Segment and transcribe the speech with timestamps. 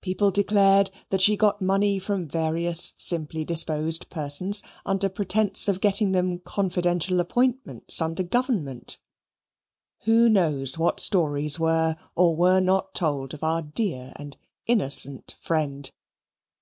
[0.00, 6.12] People declared that she got money from various simply disposed persons, under pretence of getting
[6.12, 8.98] them confidential appointments under Government.
[10.04, 15.90] Who knows what stories were or were not told of our dear and innocent friend?